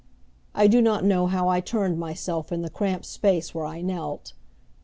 [0.55, 4.33] I do not know how I turned myself in the cramped space where I knelt.